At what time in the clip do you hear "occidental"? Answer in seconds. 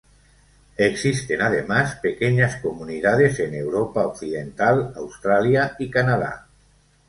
4.07-4.93